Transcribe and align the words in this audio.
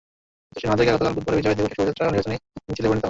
দেশের 0.53 0.67
নানা 0.69 0.77
জায়গায় 0.79 0.93
গতকাল 0.95 1.13
বুধবারের 1.17 1.39
বিজয় 1.39 1.55
দিবসের 1.57 1.75
শোভাযাত্রা 1.77 2.03
নির্বাচনী 2.07 2.35
মিছিলে 2.71 2.87
পরিণত 2.89 2.97
হয়। 2.99 2.99